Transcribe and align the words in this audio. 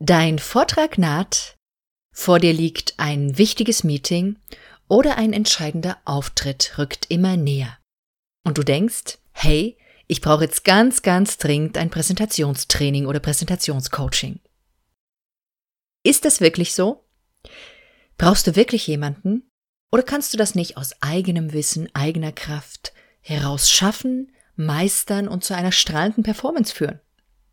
Dein 0.00 0.38
Vortrag 0.38 0.96
naht, 0.96 1.56
vor 2.14 2.38
dir 2.38 2.52
liegt 2.52 2.94
ein 2.98 3.36
wichtiges 3.36 3.82
Meeting 3.82 4.38
oder 4.86 5.18
ein 5.18 5.32
entscheidender 5.32 5.98
Auftritt 6.04 6.78
rückt 6.78 7.06
immer 7.08 7.36
näher. 7.36 7.78
Und 8.44 8.58
du 8.58 8.62
denkst, 8.62 9.18
hey, 9.32 9.76
ich 10.06 10.20
brauche 10.20 10.44
jetzt 10.44 10.64
ganz, 10.64 11.02
ganz 11.02 11.36
dringend 11.38 11.76
ein 11.76 11.90
Präsentationstraining 11.90 13.06
oder 13.06 13.18
Präsentationscoaching. 13.18 14.38
Ist 16.04 16.24
das 16.24 16.40
wirklich 16.40 16.74
so? 16.74 17.04
Brauchst 18.18 18.46
du 18.46 18.54
wirklich 18.54 18.86
jemanden? 18.86 19.50
Oder 19.90 20.04
kannst 20.04 20.32
du 20.32 20.38
das 20.38 20.54
nicht 20.54 20.76
aus 20.76 20.92
eigenem 21.02 21.52
Wissen, 21.52 21.92
eigener 21.94 22.30
Kraft 22.30 22.92
heraus 23.20 23.68
schaffen, 23.68 24.32
meistern 24.54 25.26
und 25.26 25.42
zu 25.42 25.56
einer 25.56 25.72
strahlenden 25.72 26.22
Performance 26.22 26.72
führen? 26.72 27.00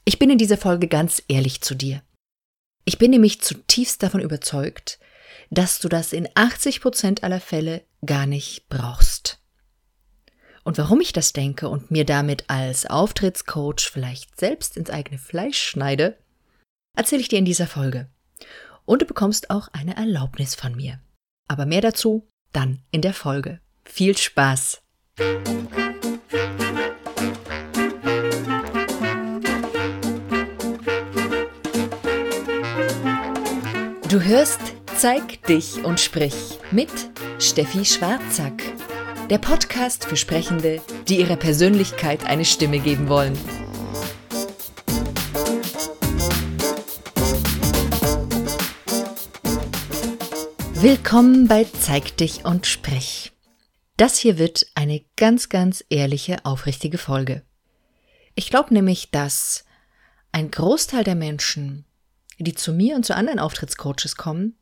Ich 0.06 0.20
bin 0.20 0.30
in 0.30 0.38
dieser 0.38 0.58
Folge 0.58 0.88
ganz 0.88 1.24
ehrlich 1.28 1.62
zu 1.62 1.74
dir. 1.74 2.04
Ich 2.86 3.00
bin 3.00 3.12
nämlich 3.12 3.42
zutiefst 3.42 4.04
davon 4.04 4.22
überzeugt, 4.22 5.00
dass 5.50 5.80
du 5.80 5.90
das 5.90 6.14
in 6.14 6.30
80 6.36 6.82
Prozent 6.82 7.24
aller 7.24 7.42
Fälle 7.42 7.84
gar 8.06 8.28
nicht 8.28 8.70
brauchst. 8.70 9.40
Und 10.64 10.78
warum 10.78 11.02
ich 11.02 11.14
das 11.14 11.34
denke 11.34 11.68
und 11.70 11.92
mir 11.92 12.06
damit 12.06 12.46
als 12.48 12.86
Auftrittscoach 12.86 13.90
vielleicht 13.92 14.40
selbst 14.40 14.78
ins 14.78 14.90
eigene 14.90 15.18
Fleisch 15.18 15.60
schneide, 15.60 16.18
erzähle 16.96 17.22
ich 17.22 17.28
dir 17.28 17.40
in 17.40 17.46
dieser 17.46 17.68
Folge. 17.68 18.10
Und 18.86 19.02
du 19.02 19.06
bekommst 19.06 19.50
auch 19.50 19.68
eine 19.74 19.96
Erlaubnis 19.96 20.56
von 20.56 20.76
mir. 20.76 21.00
Aber 21.48 21.66
mehr 21.66 21.82
dazu 21.82 22.28
dann 22.54 22.82
in 22.92 23.02
der 23.02 23.14
Folge. 23.14 23.60
Viel 23.84 24.18
Spaß! 24.18 24.82
Du 34.16 34.24
hörst 34.24 34.62
Zeig 34.96 35.44
dich 35.44 35.84
und 35.84 36.00
sprich 36.00 36.58
mit 36.72 36.90
Steffi 37.38 37.84
Schwarzack. 37.84 38.64
Der 39.30 39.40
Podcast 39.40 40.06
für 40.06 40.16
Sprechende, 40.16 40.82
die 41.10 41.20
ihrer 41.20 41.36
Persönlichkeit 41.36 42.26
eine 42.26 42.46
Stimme 42.46 42.80
geben 42.80 43.10
wollen. 43.10 43.38
Willkommen 50.76 51.50
bei 51.50 51.66
Zeig 51.66 52.16
dich 52.16 52.46
und 52.46 52.68
sprich. 52.68 53.34
Das 53.98 54.18
hier 54.18 54.38
wird 54.38 54.66
eine 54.76 55.04
ganz, 55.18 55.50
ganz 55.50 55.84
ehrliche, 55.90 56.38
aufrichtige 56.46 56.98
Folge. 56.98 57.42
Ich 58.34 58.50
glaube 58.50 58.74
nämlich, 58.74 59.12
dass 59.12 59.66
ein 60.32 60.52
Großteil 60.52 61.04
der 61.04 61.16
Menschen 61.16 61.84
die 62.38 62.56
zu 62.56 62.74
mir 62.74 62.96
und 62.96 63.06
zu 63.06 63.16
anderen 63.16 63.40
Auftrittscoaches 63.40 64.16
kommen, 64.16 64.58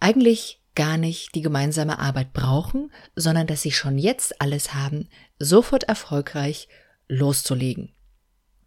eigentlich 0.00 0.62
gar 0.74 0.96
nicht 0.96 1.34
die 1.34 1.42
gemeinsame 1.42 1.98
Arbeit 1.98 2.32
brauchen, 2.32 2.92
sondern 3.16 3.46
dass 3.46 3.62
sie 3.62 3.72
schon 3.72 3.98
jetzt 3.98 4.40
alles 4.40 4.74
haben, 4.74 5.08
sofort 5.38 5.84
erfolgreich 5.84 6.68
loszulegen. 7.08 7.92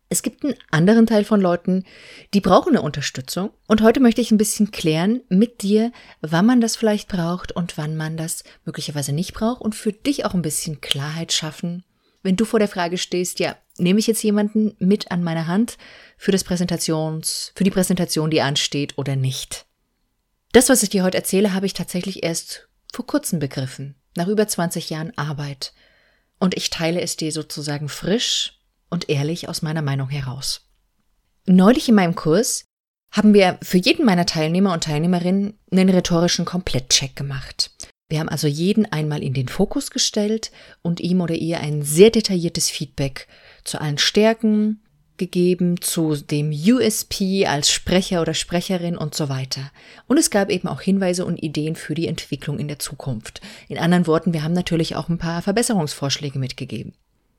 Es 0.10 0.24
gibt 0.24 0.44
einen 0.44 0.56
anderen 0.72 1.06
Teil 1.06 1.24
von 1.24 1.40
Leuten, 1.40 1.86
die 2.34 2.42
brauchen 2.42 2.72
eine 2.72 2.82
Unterstützung. 2.82 3.52
Und 3.66 3.82
heute 3.82 4.02
möchte 4.02 4.20
ich 4.20 4.30
ein 4.30 4.38
bisschen 4.38 4.72
klären 4.72 5.22
mit 5.30 5.62
dir, 5.62 5.94
wann 6.20 6.46
man 6.46 6.60
das 6.60 6.76
vielleicht 6.76 7.08
braucht 7.08 7.54
und 7.54 7.78
wann 7.78 7.96
man 7.96 8.18
das 8.18 8.44
möglicherweise 8.66 9.14
nicht 9.14 9.34
braucht 9.34 9.62
und 9.62 9.74
für 9.74 9.94
dich 9.94 10.26
auch 10.26 10.34
ein 10.34 10.42
bisschen 10.42 10.82
Klarheit 10.82 11.32
schaffen, 11.32 11.86
wenn 12.24 12.36
du 12.36 12.44
vor 12.44 12.60
der 12.60 12.68
Frage 12.68 12.98
stehst, 12.98 13.40
ja, 13.40 13.56
nehme 13.82 14.00
ich 14.00 14.08
jetzt 14.08 14.24
jemanden 14.24 14.76
mit 14.80 15.12
an 15.12 15.24
meine 15.24 15.48
Hand 15.48 15.78
für 16.18 16.32
das 16.32 16.44
Präsentations, 16.44 17.52
für 17.56 17.64
die 17.64 17.72
Präsentation, 17.72 18.30
die 18.30 18.42
ansteht 18.42 18.98
oder 18.98 19.16
nicht? 19.16 19.66
Das, 20.54 20.70
was 20.70 20.84
ich 20.84 20.90
dir 20.90 21.04
heute 21.04 21.18
erzähle, 21.18 21.54
habe 21.54 21.66
ich 21.66 21.74
tatsächlich 21.74 22.24
erst 22.24 22.68
vor 22.94 23.06
kurzem 23.06 23.40
begriffen, 23.40 23.96
nach 24.16 24.28
über 24.28 24.48
20 24.48 24.90
Jahren 24.90 25.18
Arbeit. 25.18 25.74
Und 26.40 26.56
ich 26.56 26.70
teile 26.70 27.02
es 27.02 27.18
dir 27.18 27.32
sozusagen 27.32 27.90
frisch 27.90 28.60
und 28.90 29.10
ehrlich 29.10 29.48
aus 29.48 29.62
meiner 29.62 29.82
Meinung 29.82 30.10
heraus. 30.10 30.68
Neulich 31.46 31.90
in 31.90 31.96
meinem 31.96 32.16
Kurs 32.16 32.66
haben 33.12 33.34
wir 33.34 33.58
für 33.62 33.78
jeden 33.78 34.06
meiner 34.06 34.26
Teilnehmer 34.26 34.74
und 34.74 34.84
Teilnehmerinnen 34.84 35.58
einen 35.72 35.90
rhetorischen 35.90 36.46
Komplettcheck 36.46 37.16
gemacht. 37.16 37.72
Wir 38.10 38.20
haben 38.20 38.30
also 38.30 38.48
jeden 38.48 38.92
einmal 38.92 39.24
in 39.24 39.34
den 39.34 39.48
Fokus 39.48 39.90
gestellt 39.90 40.52
und 40.82 41.00
ihm 41.00 41.22
oder 41.22 41.36
ihr 41.36 41.62
ein 41.62 41.82
sehr 41.82 42.10
detailliertes 42.10 42.70
Feedback 42.70 43.28
zu 43.64 43.80
allen 43.80 43.98
Stärken 43.98 44.82
gegeben, 45.18 45.80
zu 45.82 46.16
dem 46.16 46.52
USP 46.52 47.46
als 47.46 47.72
Sprecher 47.72 48.22
oder 48.22 48.34
Sprecherin 48.34 48.98
und 48.98 49.14
so 49.14 49.30
weiter. 49.30 49.72
Und 50.08 50.18
es 50.18 50.32
gab 50.32 50.50
eben 50.50 50.68
auch 50.68 50.82
Hinweise 50.82 51.26
und 51.26 51.42
Ideen 51.42 51.76
für 51.76 51.94
die 51.94 52.08
Entwicklung 52.08 52.58
in 52.58 52.68
der 52.68 52.80
Zukunft. 52.80 53.40
In 53.68 53.78
anderen 53.78 54.08
Worten, 54.08 54.34
wir 54.34 54.44
haben 54.44 54.54
natürlich 54.54 54.96
auch 54.96 55.10
ein 55.10 55.20
paar 55.20 55.42
Verbesserungsvorschläge 55.44 56.40
mitgegeben. 56.40 56.94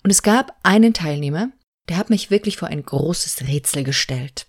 Und 0.05 0.11
es 0.11 0.23
gab 0.23 0.57
einen 0.63 0.95
Teilnehmer, 0.95 1.51
der 1.89 1.97
hat 1.97 2.11
mich 2.11 2.31
wirklich 2.31 2.57
vor 2.57 2.69
ein 2.69 2.85
großes 2.85 3.49
Rätsel 3.49 3.83
gestellt. 3.83 4.47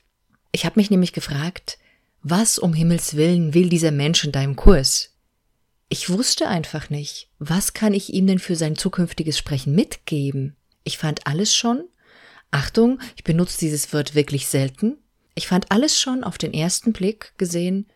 Ich 0.51 0.66
habe 0.66 0.79
mich 0.79 0.91
nämlich 0.91 1.13
gefragt, 1.13 1.79
was 2.22 2.59
um 2.59 2.73
Himmels 2.73 3.16
willen 3.16 3.53
will 3.53 3.69
dieser 3.69 3.91
Mensch 3.91 4.23
in 4.23 4.31
deinem 4.31 4.55
Kurs? 4.55 5.09
Ich 5.90 6.09
wusste 6.09 6.47
einfach 6.47 6.90
nicht, 6.90 7.29
was 7.38 7.73
kann 7.73 7.94
ich 7.94 8.13
ihm 8.13 8.28
denn 8.28 8.40
für 8.40 8.55
sein 8.55 8.75
zukünftiges 8.75 9.38
Sprechen 9.38 9.75
mitgeben? 9.75 10.55
Ich 10.84 10.98
fand 10.98 11.26
alles 11.28 11.56
schon, 11.56 11.84
Achtung, 12.52 13.00
ich 13.16 13.24
benutze 13.24 13.58
dieses 13.60 13.92
Wort 13.94 14.16
wirklich 14.16 14.48
selten, 14.48 14.98
ich 15.36 15.48
fand 15.48 15.72
alles 15.72 16.00
schon 16.00 16.24
auf 16.24 16.38
den 16.38 16.54
ersten 16.54 16.94
Blick 16.94 17.34
gesehen 17.38 17.88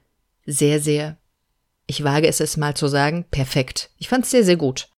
sehr, 0.45 0.79
sehr, 0.79 1.17
ich 1.85 2.03
wage 2.03 2.27
es 2.27 2.39
es 2.39 2.57
mal 2.57 2.75
zu 2.75 2.87
sagen, 2.87 3.25
perfekt. 3.29 3.91
Ich 3.97 4.09
fand 4.09 4.25
es 4.25 4.31
sehr, 4.31 4.43
sehr 4.43 4.57
gut. 4.57 4.89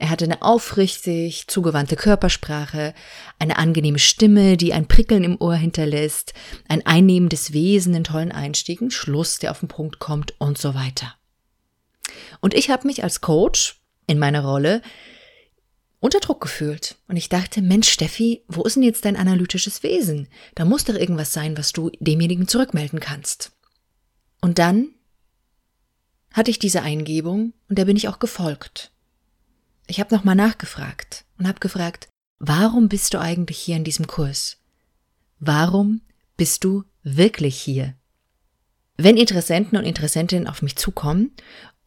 Er 0.00 0.10
hatte 0.10 0.24
eine 0.24 0.42
aufrichtig 0.42 1.48
zugewandte 1.48 1.96
Körpersprache, 1.96 2.94
eine 3.40 3.56
angenehme 3.56 3.98
Stimme, 3.98 4.56
die 4.56 4.72
ein 4.72 4.86
Prickeln 4.86 5.24
im 5.24 5.40
Ohr 5.40 5.56
hinterlässt, 5.56 6.34
ein 6.68 6.86
einnehmendes 6.86 7.52
Wesen, 7.52 7.94
einen 7.94 8.04
tollen 8.04 8.30
Einstieg, 8.30 8.80
ein 8.80 8.92
Schluss, 8.92 9.38
der 9.38 9.50
auf 9.50 9.58
den 9.60 9.68
Punkt 9.68 9.98
kommt 9.98 10.34
und 10.38 10.56
so 10.56 10.74
weiter. 10.74 11.14
Und 12.40 12.54
ich 12.54 12.70
habe 12.70 12.86
mich 12.86 13.02
als 13.02 13.20
Coach 13.20 13.80
in 14.06 14.20
meiner 14.20 14.44
Rolle 14.44 14.82
unter 16.00 16.20
Druck 16.20 16.40
gefühlt. 16.40 16.96
Und 17.08 17.16
ich 17.16 17.28
dachte, 17.28 17.62
Mensch, 17.62 17.88
Steffi, 17.88 18.44
wo 18.48 18.62
ist 18.62 18.76
denn 18.76 18.82
jetzt 18.82 19.04
dein 19.04 19.16
analytisches 19.16 19.82
Wesen? 19.82 20.28
Da 20.54 20.64
muss 20.64 20.84
doch 20.84 20.94
irgendwas 20.94 21.32
sein, 21.32 21.56
was 21.56 21.72
du 21.72 21.90
demjenigen 22.00 22.48
zurückmelden 22.48 23.00
kannst. 23.00 23.52
Und 24.40 24.58
dann 24.58 24.88
hatte 26.32 26.50
ich 26.50 26.58
diese 26.58 26.82
Eingebung 26.82 27.52
und 27.68 27.78
der 27.78 27.84
bin 27.84 27.96
ich 27.96 28.08
auch 28.08 28.18
gefolgt. 28.18 28.92
Ich 29.86 30.00
habe 30.00 30.14
nochmal 30.14 30.36
nachgefragt 30.36 31.24
und 31.38 31.48
habe 31.48 31.60
gefragt, 31.60 32.08
warum 32.38 32.88
bist 32.88 33.14
du 33.14 33.20
eigentlich 33.20 33.58
hier 33.58 33.76
in 33.76 33.84
diesem 33.84 34.06
Kurs? 34.06 34.58
Warum 35.40 36.02
bist 36.36 36.64
du 36.64 36.84
wirklich 37.02 37.60
hier? 37.60 37.94
Wenn 38.96 39.16
Interessenten 39.16 39.78
und 39.78 39.84
Interessentinnen 39.84 40.48
auf 40.48 40.60
mich 40.60 40.76
zukommen 40.76 41.32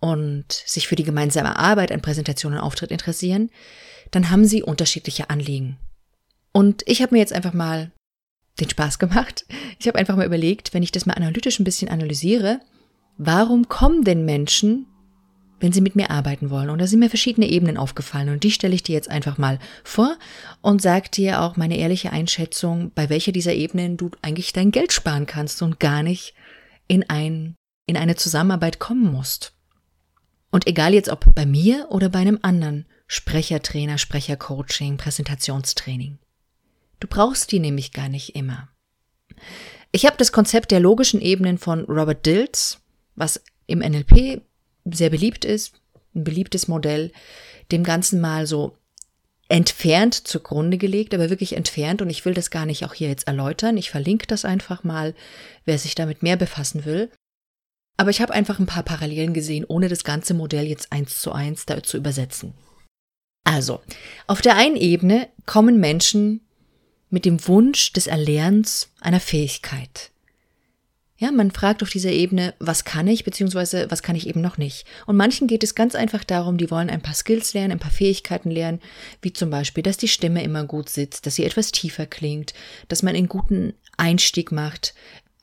und 0.02 0.52
sich 0.52 0.88
für 0.88 0.98
die 0.98 1.04
gemeinsame 1.04 1.58
Arbeit 1.58 1.92
an 1.94 2.02
Präsentation 2.02 2.54
und 2.54 2.60
Auftritt 2.60 2.92
interessieren, 2.92 3.50
dann 4.10 4.30
haben 4.30 4.44
sie 4.44 4.64
unterschiedliche 4.64 5.30
Anliegen. 5.30 5.78
Und 6.52 6.84
ich 6.86 7.02
habe 7.02 7.16
mir 7.16 7.20
jetzt 7.20 7.32
einfach 7.32 7.54
mal 7.54 7.92
den 8.60 8.70
Spaß 8.70 9.00
gemacht. 9.00 9.46
Ich 9.80 9.88
habe 9.88 9.98
einfach 9.98 10.18
mal 10.18 10.26
überlegt, 10.26 10.74
wenn 10.74 10.84
ich 10.84 10.92
das 10.92 11.06
mal 11.06 11.14
analytisch 11.14 11.60
ein 11.60 11.64
bisschen 11.64 11.88
analysiere, 11.88 12.60
warum 13.18 13.70
kommen 13.70 14.04
denn 14.04 14.26
Menschen, 14.26 14.88
wenn 15.60 15.72
sie 15.72 15.82
mit 15.82 15.96
mir 15.96 16.10
arbeiten 16.10 16.50
wollen? 16.50 16.72
Und 16.72 16.80
da 16.80 16.88
sind 16.88 17.00
mir 17.00 17.10
verschiedene 17.10 17.48
Ebenen 17.48 17.78
aufgefallen 17.78 18.30
und 18.30 18.44
die 18.44 18.52
stelle 18.52 18.74
ich 18.74 18.84
dir 18.84 18.94
jetzt 18.94 19.10
einfach 19.10 19.38
mal 19.38 19.60
vor 19.84 20.18
und 20.62 20.82
sag 20.82 21.12
dir 21.12 21.42
auch 21.42 21.56
meine 21.58 21.78
ehrliche 21.78 22.12
Einschätzung, 22.12 22.92
bei 22.96 23.10
welcher 23.10 23.32
dieser 23.32 23.54
Ebenen 23.54 23.98
du 23.98 24.10
eigentlich 24.24 24.52
dein 24.52 24.72
Geld 24.72 24.92
sparen 24.92 25.28
kannst 25.28 25.62
und 25.62 25.80
gar 25.80 26.02
nicht 26.02 26.34
in 26.88 27.08
ein 27.08 27.56
in 27.88 27.98
eine 27.98 28.16
Zusammenarbeit 28.16 28.80
kommen 28.80 29.12
musst. 29.12 29.54
Und 30.52 30.68
egal 30.68 30.94
jetzt 30.94 31.10
ob 31.10 31.34
bei 31.34 31.46
mir 31.46 31.88
oder 31.90 32.10
bei 32.10 32.20
einem 32.20 32.40
anderen 32.42 32.86
Sprechertrainer, 33.08 33.98
Sprechercoaching, 33.98 34.98
Präsentationstraining. 34.98 36.20
Du 37.00 37.08
brauchst 37.08 37.52
die 37.52 37.60
nämlich 37.60 37.94
gar 37.94 38.10
nicht 38.10 38.36
immer. 38.36 38.70
Ich 39.92 40.06
habe 40.06 40.18
das 40.18 40.32
Konzept 40.32 40.72
der 40.72 40.80
logischen 40.80 41.20
Ebenen 41.20 41.58
von 41.58 41.84
Robert 41.86 42.26
Dills, 42.26 42.80
was 43.16 43.42
im 43.68 43.80
NLP 43.80 44.42
sehr 44.86 45.10
beliebt 45.10 45.46
ist, 45.46 45.82
ein 46.16 46.24
beliebtes 46.24 46.68
Modell, 46.68 47.12
dem 47.72 47.84
Ganzen 47.84 48.22
mal 48.22 48.46
so 48.46 48.78
entfernt 49.50 50.16
zugrunde 50.16 50.78
gelegt, 50.78 51.14
aber 51.14 51.30
wirklich 51.30 51.58
entfernt 51.58 52.02
und 52.02 52.10
ich 52.10 52.24
will 52.24 52.34
das 52.34 52.52
gar 52.52 52.66
nicht 52.66 52.86
auch 52.86 52.94
hier 52.94 53.10
jetzt 53.10 53.28
erläutern. 53.28 53.76
Ich 53.76 53.90
verlinke 53.90 54.26
das 54.26 54.46
einfach 54.46 54.86
mal, 54.86 55.14
wer 55.66 55.78
sich 55.78 55.94
damit 55.94 56.24
mehr 56.24 56.38
befassen 56.38 56.86
will. 56.86 57.12
Aber 58.02 58.10
ich 58.10 58.20
habe 58.20 58.34
einfach 58.34 58.58
ein 58.58 58.66
paar 58.66 58.82
Parallelen 58.82 59.32
gesehen, 59.32 59.64
ohne 59.64 59.88
das 59.88 60.04
ganze 60.04 60.34
Modell 60.34 60.66
jetzt 60.66 60.92
eins 60.92 61.22
zu 61.22 61.34
eins 61.34 61.68
da 61.68 61.84
zu 61.84 61.98
übersetzen. 61.98 62.56
Also, 63.44 63.80
auf 64.26 64.42
der 64.42 64.56
einen 64.56 64.76
Ebene 64.76 65.28
kommen 65.46 65.80
Menschen 65.80 66.42
mit 67.12 67.26
dem 67.26 67.48
Wunsch 67.48 67.94
des 67.94 68.08
Erlernens 68.08 68.90
einer 69.02 69.20
Fähigkeit. 69.20 70.10
Ja, 71.20 71.32
man 71.32 71.52
fragt 71.52 71.84
auf 71.84 71.92
dieser 71.92 72.10
Ebene, 72.10 72.56
was 72.58 72.86
kann 72.86 73.06
ich, 73.06 73.24
beziehungsweise 73.24 73.86
was 73.92 74.02
kann 74.02 74.16
ich 74.16 74.26
eben 74.26 74.42
noch 74.42 74.58
nicht. 74.58 74.88
Und 75.06 75.16
manchen 75.16 75.46
geht 75.46 75.64
es 75.64 75.76
ganz 75.76 75.94
einfach 75.94 76.24
darum, 76.24 76.58
die 76.58 76.72
wollen 76.72 76.90
ein 76.90 77.04
paar 77.04 77.14
Skills 77.14 77.54
lernen, 77.54 77.74
ein 77.74 77.80
paar 77.80 77.92
Fähigkeiten 77.92 78.50
lernen, 78.50 78.82
wie 79.22 79.32
zum 79.32 79.52
Beispiel, 79.52 79.84
dass 79.84 79.98
die 79.98 80.08
Stimme 80.08 80.42
immer 80.42 80.66
gut 80.66 80.90
sitzt, 80.90 81.28
dass 81.28 81.36
sie 81.36 81.46
etwas 81.46 81.72
tiefer 81.72 82.08
klingt, 82.08 82.56
dass 82.88 83.04
man 83.04 83.16
einen 83.16 83.30
guten 83.30 83.76
Einstieg 83.96 84.52
macht, 84.52 84.96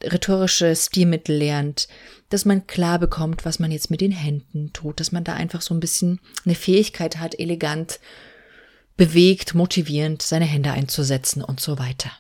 rhetorische 0.03 0.75
Stilmittel 0.77 1.37
lernt, 1.37 1.89
dass 2.29 2.45
man 2.45 2.67
klar 2.67 2.99
bekommt, 2.99 3.45
was 3.45 3.59
man 3.59 3.71
jetzt 3.71 3.91
mit 3.91 4.01
den 4.01 4.13
Händen 4.13 4.73
tut, 4.73 5.01
dass 5.01 5.13
man 5.13 5.25
da 5.25 5.35
einfach 5.35 5.63
so 5.63 5.75
ein 5.75 5.81
bisschen 5.81 6.21
eine 6.45 6.55
Fähigkeit 6.55 7.19
hat, 7.19 7.39
elegant, 7.39 8.01
bewegt, 8.97 9.55
motivierend 9.55 10.23
seine 10.23 10.45
Hände 10.45 10.73
einzusetzen 10.73 11.43
und 11.43 11.61
so 11.61 11.79
weiter. 11.79 12.11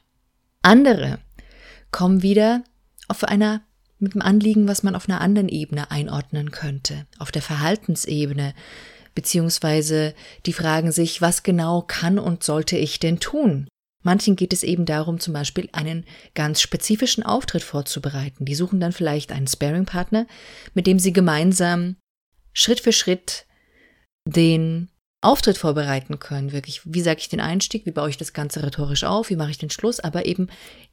Andere 0.62 1.18
kommen 1.90 2.22
wieder 2.22 2.64
auf 3.08 3.24
einer 3.24 3.62
mit 3.98 4.14
dem 4.14 4.22
Anliegen, 4.22 4.68
was 4.68 4.82
man 4.82 4.94
auf 4.94 5.08
einer 5.08 5.20
anderen 5.20 5.48
Ebene 5.48 5.90
einordnen 5.90 6.52
könnte, 6.52 7.06
auf 7.18 7.32
der 7.32 7.42
Verhaltensebene, 7.42 8.54
beziehungsweise 9.14 10.14
die 10.46 10.52
fragen 10.52 10.92
sich, 10.92 11.20
was 11.20 11.42
genau 11.42 11.82
kann 11.82 12.18
und 12.18 12.44
sollte 12.44 12.76
ich 12.76 13.00
denn 13.00 13.18
tun? 13.18 13.66
Manchen 14.08 14.36
geht 14.36 14.54
es 14.54 14.62
eben 14.62 14.86
darum, 14.86 15.20
zum 15.20 15.34
Beispiel 15.34 15.68
einen 15.72 16.06
ganz 16.34 16.62
spezifischen 16.62 17.22
Auftritt 17.22 17.62
vorzubereiten. 17.62 18.46
Die 18.46 18.54
suchen 18.54 18.80
dann 18.80 18.92
vielleicht 18.92 19.32
einen 19.32 19.46
Sparing-Partner, 19.46 20.26
mit 20.72 20.86
dem 20.86 20.98
sie 20.98 21.12
gemeinsam 21.12 21.96
Schritt 22.54 22.80
für 22.80 22.94
Schritt 22.94 23.44
den 24.24 24.88
Auftritt 25.20 25.58
vorbereiten 25.58 26.18
können. 26.20 26.52
Wirklich, 26.52 26.80
wie 26.86 27.02
sage 27.02 27.20
ich 27.20 27.28
den 27.28 27.42
Einstieg, 27.42 27.84
wie 27.84 27.90
baue 27.90 28.08
ich 28.08 28.16
das 28.16 28.32
Ganze 28.32 28.62
rhetorisch 28.62 29.04
auf, 29.04 29.28
wie 29.28 29.36
mache 29.36 29.50
ich 29.50 29.58
den 29.58 29.68
Schluss, 29.68 30.00
aber 30.00 30.24
eben 30.24 30.48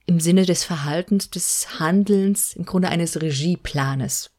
im 0.06 0.20
Sinne 0.20 0.46
des 0.46 0.66
Verhaltens, 0.66 1.30
des 1.30 1.80
Handelns, 1.80 2.52
im 2.52 2.66
Grunde 2.66 2.90
eines 2.90 3.22
Regieplanes. 3.22 4.32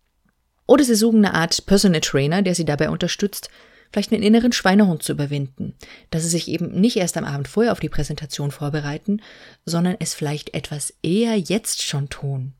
Oder 0.66 0.84
sie 0.84 0.96
suchen 0.96 1.24
eine 1.24 1.32
Art 1.32 1.64
Personal 1.64 2.02
Trainer, 2.02 2.42
der 2.42 2.54
sie 2.54 2.66
dabei 2.66 2.90
unterstützt, 2.90 3.48
vielleicht 3.92 4.12
einen 4.12 4.22
inneren 4.22 4.52
Schweinehund 4.52 5.02
zu 5.02 5.12
überwinden, 5.12 5.74
dass 6.10 6.22
sie 6.22 6.28
sich 6.28 6.48
eben 6.48 6.80
nicht 6.80 6.96
erst 6.96 7.16
am 7.16 7.24
Abend 7.24 7.48
vorher 7.48 7.72
auf 7.72 7.80
die 7.80 7.88
Präsentation 7.88 8.50
vorbereiten, 8.50 9.22
sondern 9.64 9.96
es 9.98 10.14
vielleicht 10.14 10.54
etwas 10.54 10.94
eher 11.02 11.36
jetzt 11.36 11.82
schon 11.82 12.08
tun. 12.08 12.54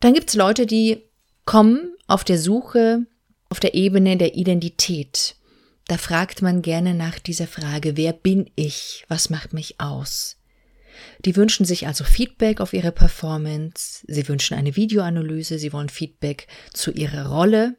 Dann 0.00 0.14
gibt's 0.14 0.34
Leute, 0.34 0.66
die 0.66 1.02
kommen 1.44 1.94
auf 2.06 2.24
der 2.24 2.38
Suche 2.38 3.06
auf 3.50 3.60
der 3.60 3.74
Ebene 3.74 4.16
der 4.16 4.34
Identität, 4.34 5.38
da 5.88 5.96
fragt 5.96 6.42
man 6.42 6.60
gerne 6.60 6.94
nach 6.94 7.18
dieser 7.18 7.46
Frage, 7.46 7.96
wer 7.96 8.12
bin 8.12 8.50
ich? 8.56 9.06
Was 9.08 9.30
macht 9.30 9.54
mich 9.54 9.80
aus? 9.80 10.36
Die 11.24 11.34
wünschen 11.34 11.64
sich 11.64 11.86
also 11.86 12.04
Feedback 12.04 12.60
auf 12.60 12.74
ihre 12.74 12.92
Performance, 12.92 14.04
sie 14.06 14.28
wünschen 14.28 14.56
eine 14.56 14.76
Videoanalyse, 14.76 15.58
sie 15.58 15.72
wollen 15.72 15.88
Feedback 15.88 16.46
zu 16.74 16.90
ihrer 16.90 17.28
Rolle 17.28 17.76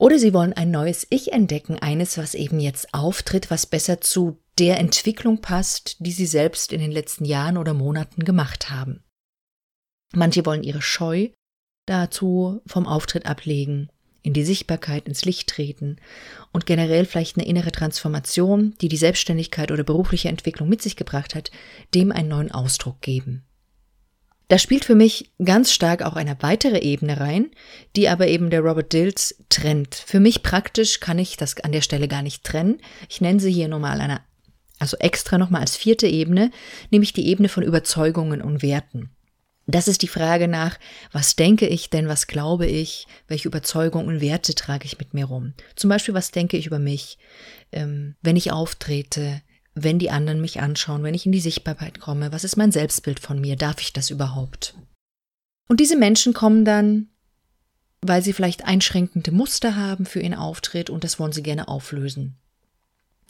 oder 0.00 0.18
sie 0.18 0.32
wollen 0.32 0.54
ein 0.54 0.70
neues 0.70 1.06
Ich 1.10 1.32
entdecken, 1.32 1.78
eines, 1.78 2.16
was 2.16 2.34
eben 2.34 2.58
jetzt 2.58 2.94
auftritt, 2.94 3.50
was 3.50 3.66
besser 3.66 4.00
zu 4.00 4.38
der 4.58 4.80
Entwicklung 4.80 5.42
passt, 5.42 5.96
die 6.00 6.12
sie 6.12 6.26
selbst 6.26 6.72
in 6.72 6.80
den 6.80 6.90
letzten 6.90 7.26
Jahren 7.26 7.58
oder 7.58 7.74
Monaten 7.74 8.24
gemacht 8.24 8.70
haben. 8.70 9.04
Manche 10.14 10.46
wollen 10.46 10.62
ihre 10.62 10.80
Scheu 10.80 11.28
dazu 11.86 12.62
vom 12.66 12.86
Auftritt 12.86 13.26
ablegen 13.26 13.90
in 14.22 14.32
die 14.32 14.44
Sichtbarkeit, 14.44 15.06
ins 15.06 15.24
Licht 15.26 15.50
treten 15.50 15.96
und 16.50 16.64
generell 16.64 17.04
vielleicht 17.04 17.36
eine 17.36 17.46
innere 17.46 17.72
Transformation, 17.72 18.74
die 18.80 18.88
die 18.88 18.96
Selbstständigkeit 18.96 19.70
oder 19.70 19.84
berufliche 19.84 20.28
Entwicklung 20.28 20.68
mit 20.68 20.80
sich 20.80 20.96
gebracht 20.96 21.34
hat, 21.34 21.50
dem 21.94 22.10
einen 22.10 22.28
neuen 22.28 22.50
Ausdruck 22.50 23.02
geben. 23.02 23.44
Da 24.50 24.58
spielt 24.58 24.84
für 24.84 24.96
mich 24.96 25.30
ganz 25.44 25.72
stark 25.72 26.02
auch 26.02 26.16
eine 26.16 26.36
weitere 26.40 26.80
Ebene 26.80 27.20
rein, 27.20 27.52
die 27.94 28.08
aber 28.08 28.26
eben 28.26 28.50
der 28.50 28.62
Robert 28.62 28.92
Dills 28.92 29.36
trennt. 29.48 29.94
Für 29.94 30.18
mich 30.18 30.42
praktisch 30.42 30.98
kann 30.98 31.20
ich 31.20 31.36
das 31.36 31.56
an 31.60 31.70
der 31.70 31.82
Stelle 31.82 32.08
gar 32.08 32.22
nicht 32.22 32.42
trennen. 32.42 32.80
Ich 33.08 33.20
nenne 33.20 33.38
sie 33.38 33.52
hier 33.52 33.68
nochmal 33.68 34.00
eine, 34.00 34.22
also 34.80 34.96
extra 34.96 35.38
nochmal 35.38 35.60
als 35.60 35.76
vierte 35.76 36.08
Ebene, 36.08 36.50
nämlich 36.90 37.12
die 37.12 37.28
Ebene 37.28 37.48
von 37.48 37.62
Überzeugungen 37.62 38.42
und 38.42 38.60
Werten. 38.60 39.10
Das 39.68 39.86
ist 39.86 40.02
die 40.02 40.08
Frage 40.08 40.48
nach, 40.48 40.80
was 41.12 41.36
denke 41.36 41.68
ich 41.68 41.88
denn, 41.88 42.08
was 42.08 42.26
glaube 42.26 42.66
ich, 42.66 43.06
welche 43.28 43.46
Überzeugungen 43.46 44.08
und 44.08 44.20
Werte 44.20 44.56
trage 44.56 44.84
ich 44.84 44.98
mit 44.98 45.14
mir 45.14 45.26
rum. 45.26 45.54
Zum 45.76 45.90
Beispiel, 45.90 46.14
was 46.14 46.32
denke 46.32 46.56
ich 46.56 46.66
über 46.66 46.80
mich, 46.80 47.18
ähm, 47.70 48.16
wenn 48.20 48.34
ich 48.34 48.50
auftrete, 48.50 49.42
wenn 49.74 49.98
die 49.98 50.10
anderen 50.10 50.40
mich 50.40 50.60
anschauen, 50.60 51.02
wenn 51.02 51.14
ich 51.14 51.26
in 51.26 51.32
die 51.32 51.40
Sichtbarkeit 51.40 52.00
komme, 52.00 52.32
was 52.32 52.44
ist 52.44 52.56
mein 52.56 52.72
Selbstbild 52.72 53.20
von 53.20 53.40
mir, 53.40 53.56
darf 53.56 53.80
ich 53.80 53.92
das 53.92 54.10
überhaupt? 54.10 54.74
Und 55.68 55.80
diese 55.80 55.96
Menschen 55.96 56.32
kommen 56.32 56.64
dann, 56.64 57.08
weil 58.02 58.22
sie 58.22 58.32
vielleicht 58.32 58.64
einschränkende 58.64 59.30
Muster 59.30 59.76
haben 59.76 60.06
für 60.06 60.20
ihren 60.20 60.34
Auftritt 60.34 60.90
und 60.90 61.04
das 61.04 61.18
wollen 61.18 61.32
sie 61.32 61.42
gerne 61.42 61.68
auflösen. 61.68 62.36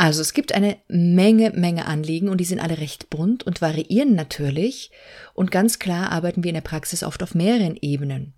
Also 0.01 0.23
es 0.23 0.33
gibt 0.33 0.55
eine 0.55 0.79
Menge, 0.89 1.51
Menge 1.51 1.85
Anliegen 1.85 2.31
und 2.31 2.39
die 2.39 2.47
sind 2.47 2.59
alle 2.59 2.79
recht 2.79 3.11
bunt 3.11 3.43
und 3.43 3.61
variieren 3.61 4.15
natürlich. 4.15 4.91
Und 5.35 5.51
ganz 5.51 5.79
klar 5.79 6.11
arbeiten 6.11 6.43
wir 6.43 6.49
in 6.49 6.55
der 6.55 6.63
Praxis 6.63 7.03
oft 7.03 7.23
auf 7.23 7.35
mehreren 7.35 7.77
Ebenen. 7.77 8.33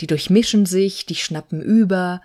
Die 0.00 0.06
durchmischen 0.06 0.64
sich, 0.64 1.04
die 1.04 1.14
schnappen 1.14 1.60
über. 1.60 2.22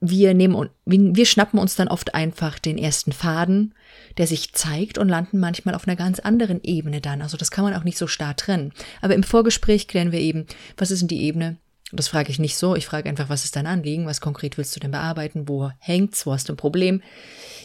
Wir 0.00 0.32
nehmen, 0.32 0.70
wir 0.86 1.26
schnappen 1.26 1.58
uns 1.58 1.76
dann 1.76 1.88
oft 1.88 2.14
einfach 2.14 2.58
den 2.58 2.78
ersten 2.78 3.12
Faden, 3.12 3.74
der 4.16 4.26
sich 4.26 4.54
zeigt 4.54 4.96
und 4.96 5.08
landen 5.08 5.38
manchmal 5.38 5.74
auf 5.74 5.86
einer 5.86 5.96
ganz 5.96 6.20
anderen 6.20 6.60
Ebene 6.62 7.02
dann. 7.02 7.20
Also 7.20 7.36
das 7.36 7.50
kann 7.50 7.64
man 7.64 7.74
auch 7.74 7.84
nicht 7.84 7.98
so 7.98 8.06
starr 8.06 8.34
trennen. 8.34 8.72
Aber 9.02 9.14
im 9.14 9.22
Vorgespräch 9.22 9.88
klären 9.88 10.12
wir 10.12 10.20
eben, 10.20 10.46
was 10.78 10.90
ist 10.90 11.00
denn 11.00 11.08
die 11.08 11.22
Ebene, 11.22 11.58
das 11.92 12.08
frage 12.08 12.30
ich 12.30 12.38
nicht 12.38 12.56
so. 12.56 12.76
Ich 12.76 12.86
frage 12.86 13.08
einfach, 13.08 13.28
was 13.28 13.44
ist 13.44 13.56
dein 13.56 13.66
Anliegen? 13.66 14.06
Was 14.06 14.20
konkret 14.20 14.56
willst 14.56 14.74
du 14.76 14.80
denn 14.80 14.92
bearbeiten? 14.92 15.48
Wo 15.48 15.70
hängt's? 15.78 16.24
Wo 16.24 16.32
hast 16.32 16.48
du 16.48 16.52
ein 16.52 16.56
Problem? 16.56 17.02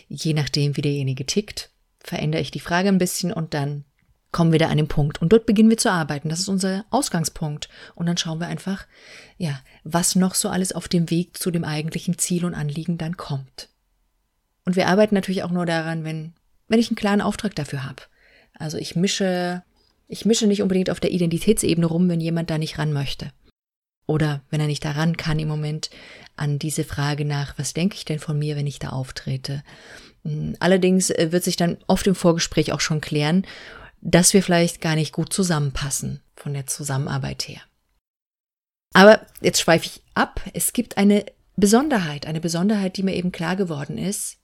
Je 0.10 0.34
nachdem, 0.34 0.76
wie 0.78 0.82
derjenige 0.82 1.26
tickt, 1.26 1.70
verändere 2.00 2.42
ich 2.42 2.52
die 2.52 2.60
Frage 2.60 2.90
ein 2.90 2.98
bisschen 2.98 3.32
und 3.32 3.54
dann 3.54 3.86
kommen 4.36 4.52
wir 4.52 4.60
da 4.60 4.68
an 4.68 4.76
den 4.76 4.90
Punkt. 4.90 5.22
Und 5.22 5.32
dort 5.32 5.46
beginnen 5.46 5.70
wir 5.70 5.78
zu 5.78 5.90
arbeiten. 5.90 6.28
Das 6.28 6.42
ist 6.42 6.50
unser 6.50 6.84
Ausgangspunkt. 6.90 7.70
Und 7.96 8.06
dann 8.06 8.18
schauen 8.18 8.42
wir 8.42 8.48
einfach, 8.48 8.86
ja, 9.38 9.62
was 9.86 10.16
noch 10.16 10.36
so 10.36 10.50
alles 10.50 10.74
auf 10.74 10.90
dem 10.90 11.10
Weg 11.10 11.38
zu 11.38 11.52
dem 11.52 11.64
eigentlichen 11.64 12.18
Ziel 12.18 12.44
und 12.44 12.54
Anliegen 12.54 12.98
dann 12.98 13.16
kommt. 13.16 13.70
Und 14.66 14.76
wir 14.76 14.90
arbeiten 14.90 15.16
natürlich 15.16 15.44
auch 15.44 15.52
nur 15.52 15.66
daran, 15.66 16.04
wenn, 16.04 16.34
wenn 16.68 16.82
ich 16.82 16.90
einen 16.90 16.98
klaren 16.98 17.22
Auftrag 17.22 17.56
dafür 17.56 17.86
habe. 17.86 18.02
Also 18.60 18.78
ich 18.78 18.98
mische, 18.98 19.64
ich 20.10 20.26
mische 20.26 20.48
nicht 20.48 20.62
unbedingt 20.62 20.90
auf 20.90 21.00
der 21.00 21.12
Identitätsebene 21.12 21.86
rum, 21.86 22.10
wenn 22.10 22.20
jemand 22.20 22.50
da 22.50 22.58
nicht 22.58 22.78
ran 22.78 22.92
möchte. 22.92 23.32
Oder 24.06 24.42
wenn 24.50 24.60
er 24.60 24.68
nicht 24.68 24.84
daran 24.84 25.16
kann 25.16 25.40
im 25.40 25.48
Moment 25.48 25.92
an 26.36 26.60
diese 26.60 26.84
Frage 26.84 27.24
nach, 27.24 27.58
was 27.58 27.74
denke 27.74 27.96
ich 27.96 28.04
denn 28.04 28.20
von 28.20 28.38
mir, 28.38 28.58
wenn 28.58 28.68
ich 28.68 28.80
da 28.80 28.90
auftrete. 28.90 29.64
Hm, 30.26 30.58
allerdings 30.60 31.10
äh, 31.10 31.32
wird 31.32 31.46
sich 31.46 31.56
dann 31.56 31.78
oft 31.88 32.06
im 32.06 32.16
Vorgespräch 32.16 32.74
auch 32.74 32.82
schon 32.82 33.00
klären, 33.00 33.46
dass 34.12 34.34
wir 34.34 34.44
vielleicht 34.44 34.82
gar 34.82 34.96
nicht 34.96 35.12
gut 35.12 35.34
zusammenpassen 35.34 36.22
von 36.36 36.54
der 36.54 36.68
Zusammenarbeit 36.68 37.48
her. 37.48 37.62
Aber 38.94 39.26
jetzt 39.42 39.60
schweife 39.60 39.88
ich 39.88 40.02
ab. 40.14 40.42
Es 40.54 40.74
gibt 40.74 40.98
eine 40.98 41.26
Besonderheit, 41.56 42.26
eine 42.26 42.40
Besonderheit, 42.40 42.98
die 42.98 43.04
mir 43.04 43.16
eben 43.16 43.32
klar 43.32 43.56
geworden 43.56 43.98
ist 43.98 44.38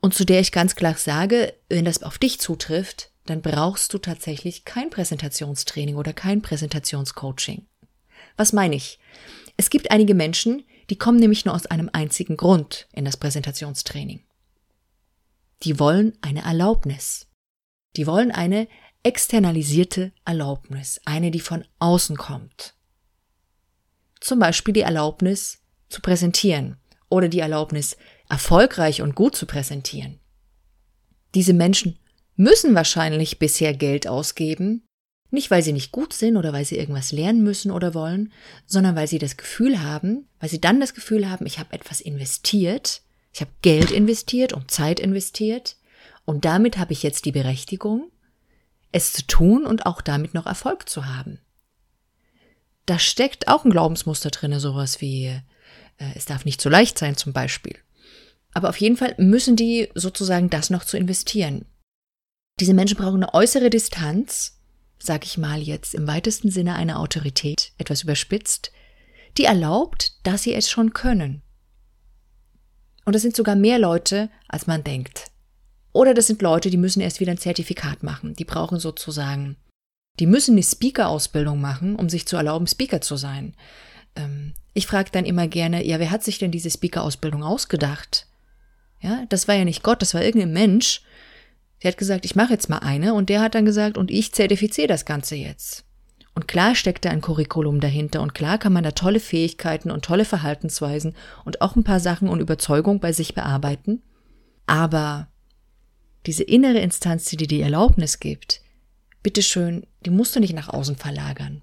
und 0.00 0.14
zu 0.14 0.24
der 0.24 0.40
ich 0.40 0.52
ganz 0.52 0.76
klar 0.76 0.94
sage, 0.94 1.54
wenn 1.68 1.84
das 1.84 2.02
auf 2.02 2.18
dich 2.18 2.40
zutrifft, 2.40 3.10
dann 3.26 3.42
brauchst 3.42 3.92
du 3.92 3.98
tatsächlich 3.98 4.64
kein 4.64 4.90
Präsentationstraining 4.90 5.96
oder 5.96 6.12
kein 6.12 6.42
Präsentationscoaching. 6.42 7.66
Was 8.36 8.52
meine 8.52 8.76
ich? 8.76 8.98
Es 9.56 9.70
gibt 9.70 9.90
einige 9.90 10.14
Menschen, 10.14 10.64
die 10.90 10.96
kommen 10.96 11.18
nämlich 11.18 11.44
nur 11.44 11.54
aus 11.54 11.66
einem 11.66 11.90
einzigen 11.92 12.36
Grund 12.36 12.88
in 12.92 13.04
das 13.04 13.16
Präsentationstraining. 13.16 14.22
Die 15.64 15.78
wollen 15.78 16.16
eine 16.20 16.42
Erlaubnis. 16.42 17.27
Die 17.96 18.06
wollen 18.06 18.30
eine 18.30 18.68
externalisierte 19.02 20.12
Erlaubnis, 20.24 21.00
eine, 21.04 21.30
die 21.30 21.40
von 21.40 21.64
außen 21.78 22.16
kommt. 22.16 22.74
Zum 24.20 24.38
Beispiel 24.38 24.74
die 24.74 24.82
Erlaubnis 24.82 25.58
zu 25.88 26.02
präsentieren 26.02 26.76
oder 27.08 27.28
die 27.28 27.40
Erlaubnis, 27.40 27.96
erfolgreich 28.28 29.00
und 29.00 29.14
gut 29.14 29.34
zu 29.34 29.46
präsentieren. 29.46 30.20
Diese 31.34 31.54
Menschen 31.54 31.98
müssen 32.36 32.74
wahrscheinlich 32.74 33.38
bisher 33.38 33.74
Geld 33.74 34.06
ausgeben, 34.06 34.84
nicht 35.30 35.50
weil 35.50 35.62
sie 35.62 35.72
nicht 35.72 35.92
gut 35.92 36.12
sind 36.12 36.36
oder 36.36 36.52
weil 36.52 36.64
sie 36.64 36.76
irgendwas 36.76 37.12
lernen 37.12 37.42
müssen 37.42 37.70
oder 37.70 37.94
wollen, 37.94 38.32
sondern 38.66 38.96
weil 38.96 39.08
sie 39.08 39.18
das 39.18 39.36
Gefühl 39.36 39.82
haben, 39.82 40.28
weil 40.40 40.48
sie 40.48 40.60
dann 40.60 40.80
das 40.80 40.94
Gefühl 40.94 41.28
haben, 41.28 41.46
ich 41.46 41.58
habe 41.58 41.72
etwas 41.72 42.00
investiert, 42.00 43.02
ich 43.32 43.40
habe 43.40 43.50
Geld 43.62 43.90
investiert 43.90 44.52
und 44.52 44.70
Zeit 44.70 45.00
investiert 45.00 45.76
und 46.28 46.44
damit 46.44 46.76
habe 46.76 46.92
ich 46.92 47.02
jetzt 47.02 47.24
die 47.24 47.32
Berechtigung, 47.32 48.12
es 48.92 49.14
zu 49.14 49.26
tun 49.26 49.64
und 49.64 49.86
auch 49.86 50.02
damit 50.02 50.34
noch 50.34 50.44
Erfolg 50.44 50.86
zu 50.86 51.06
haben. 51.06 51.40
Da 52.84 52.98
steckt 52.98 53.48
auch 53.48 53.64
ein 53.64 53.70
Glaubensmuster 53.70 54.28
drinne, 54.28 54.60
sowas 54.60 55.00
wie 55.00 55.28
äh, 55.96 56.12
es 56.16 56.26
darf 56.26 56.44
nicht 56.44 56.60
so 56.60 56.68
leicht 56.68 56.98
sein 56.98 57.16
zum 57.16 57.32
Beispiel. 57.32 57.78
Aber 58.52 58.68
auf 58.68 58.76
jeden 58.76 58.98
Fall 58.98 59.14
müssen 59.16 59.56
die 59.56 59.88
sozusagen 59.94 60.50
das 60.50 60.68
noch 60.68 60.84
zu 60.84 60.98
investieren. 60.98 61.64
Diese 62.60 62.74
Menschen 62.74 62.98
brauchen 62.98 63.22
eine 63.22 63.32
äußere 63.32 63.70
Distanz, 63.70 64.60
sag 64.98 65.24
ich 65.24 65.38
mal 65.38 65.62
jetzt 65.62 65.94
im 65.94 66.06
weitesten 66.06 66.50
Sinne 66.50 66.74
eine 66.74 66.98
Autorität, 66.98 67.72
etwas 67.78 68.02
überspitzt, 68.02 68.70
die 69.38 69.44
erlaubt, 69.44 70.12
dass 70.24 70.42
sie 70.42 70.52
es 70.52 70.68
schon 70.68 70.92
können. 70.92 71.40
Und 73.06 73.14
das 73.14 73.22
sind 73.22 73.34
sogar 73.34 73.56
mehr 73.56 73.78
Leute, 73.78 74.28
als 74.46 74.66
man 74.66 74.84
denkt. 74.84 75.30
Oder 75.98 76.14
das 76.14 76.28
sind 76.28 76.42
Leute, 76.42 76.70
die 76.70 76.76
müssen 76.76 77.00
erst 77.00 77.18
wieder 77.18 77.32
ein 77.32 77.38
Zertifikat 77.38 78.04
machen. 78.04 78.34
Die 78.34 78.44
brauchen 78.44 78.78
sozusagen, 78.78 79.56
die 80.20 80.26
müssen 80.26 80.52
eine 80.52 80.62
Speaker-Ausbildung 80.62 81.60
machen, 81.60 81.96
um 81.96 82.08
sich 82.08 82.24
zu 82.24 82.36
erlauben, 82.36 82.68
Speaker 82.68 83.00
zu 83.00 83.16
sein. 83.16 83.56
Ähm, 84.14 84.54
ich 84.74 84.86
frage 84.86 85.10
dann 85.10 85.24
immer 85.24 85.48
gerne, 85.48 85.84
ja, 85.84 85.98
wer 85.98 86.12
hat 86.12 86.22
sich 86.22 86.38
denn 86.38 86.52
diese 86.52 86.70
Speaker-Ausbildung 86.70 87.42
ausgedacht? 87.42 88.28
Ja, 89.00 89.24
das 89.28 89.48
war 89.48 89.56
ja 89.56 89.64
nicht 89.64 89.82
Gott, 89.82 90.00
das 90.00 90.14
war 90.14 90.22
irgendein 90.22 90.52
Mensch. 90.52 91.02
Der 91.82 91.90
hat 91.90 91.98
gesagt, 91.98 92.24
ich 92.24 92.36
mache 92.36 92.52
jetzt 92.52 92.70
mal 92.70 92.78
eine 92.78 93.12
und 93.14 93.28
der 93.28 93.40
hat 93.40 93.56
dann 93.56 93.64
gesagt, 93.64 93.98
und 93.98 94.12
ich 94.12 94.32
zertifiziere 94.32 94.86
das 94.86 95.04
Ganze 95.04 95.34
jetzt. 95.34 95.84
Und 96.32 96.46
klar 96.46 96.76
steckt 96.76 97.06
da 97.06 97.10
ein 97.10 97.22
Curriculum 97.22 97.80
dahinter 97.80 98.22
und 98.22 98.36
klar 98.36 98.58
kann 98.58 98.72
man 98.72 98.84
da 98.84 98.92
tolle 98.92 99.18
Fähigkeiten 99.18 99.90
und 99.90 100.04
tolle 100.04 100.24
Verhaltensweisen 100.24 101.16
und 101.44 101.60
auch 101.60 101.74
ein 101.74 101.82
paar 101.82 101.98
Sachen 101.98 102.28
und 102.28 102.38
Überzeugung 102.38 103.00
bei 103.00 103.12
sich 103.12 103.34
bearbeiten. 103.34 104.00
Aber 104.68 105.26
diese 106.28 106.44
innere 106.44 106.78
Instanz, 106.80 107.24
die 107.24 107.38
dir 107.38 107.48
die 107.48 107.62
Erlaubnis 107.62 108.20
gibt, 108.20 108.60
bitteschön, 109.22 109.86
die 110.04 110.10
musst 110.10 110.36
du 110.36 110.40
nicht 110.40 110.52
nach 110.52 110.68
außen 110.68 110.94
verlagern. 110.94 111.62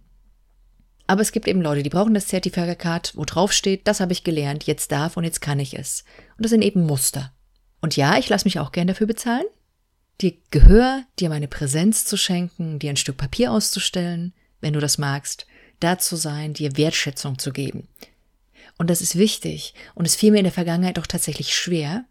Aber 1.05 1.21
es 1.21 1.31
gibt 1.31 1.47
eben 1.47 1.61
Leute, 1.61 1.83
die 1.83 1.91
brauchen 1.91 2.15
das 2.15 2.25
Zertifikat, 2.25 3.11
wo 3.15 3.25
drauf 3.25 3.53
steht, 3.53 3.87
das 3.87 3.99
habe 3.99 4.11
ich 4.11 4.23
gelernt, 4.23 4.63
jetzt 4.63 4.91
darf 4.91 5.17
und 5.17 5.23
jetzt 5.23 5.39
kann 5.39 5.59
ich 5.59 5.77
es. 5.77 6.03
Und 6.35 6.45
das 6.45 6.49
sind 6.49 6.63
eben 6.63 6.83
Muster. 6.83 7.31
Und 7.79 7.95
ja, 7.95 8.17
ich 8.17 8.27
lasse 8.27 8.45
mich 8.45 8.57
auch 8.57 8.71
gern 8.71 8.87
dafür 8.87 9.05
bezahlen. 9.05 9.45
Dir 10.19 10.33
Gehör, 10.49 11.03
dir 11.19 11.29
meine 11.29 11.47
Präsenz 11.47 12.05
zu 12.05 12.17
schenken, 12.17 12.79
dir 12.79 12.89
ein 12.89 12.97
Stück 12.97 13.17
Papier 13.17 13.51
auszustellen, 13.51 14.33
wenn 14.61 14.73
du 14.73 14.79
das 14.79 14.97
magst, 14.97 15.45
da 15.79 15.99
zu 15.99 16.15
sein, 16.15 16.55
dir 16.55 16.75
Wertschätzung 16.75 17.37
zu 17.37 17.51
geben. 17.51 17.87
Und 18.79 18.89
das 18.89 19.01
ist 19.01 19.15
wichtig 19.15 19.75
und 19.93 20.05
es 20.05 20.15
fiel 20.15 20.31
mir 20.31 20.39
in 20.39 20.45
der 20.45 20.51
Vergangenheit 20.51 20.97
auch 20.97 21.05
tatsächlich 21.05 21.55
schwer, 21.55 22.05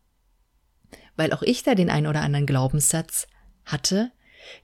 weil 1.16 1.32
auch 1.32 1.42
ich 1.42 1.62
da 1.62 1.74
den 1.74 1.90
ein 1.90 2.06
oder 2.06 2.22
anderen 2.22 2.46
Glaubenssatz 2.46 3.26
hatte, 3.64 4.10